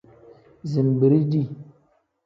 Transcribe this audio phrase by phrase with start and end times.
[0.69, 1.47] Zinbiri dii.